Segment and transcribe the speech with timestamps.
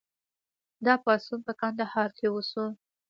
[0.85, 2.65] دا پاڅون په کندهار کې وشو.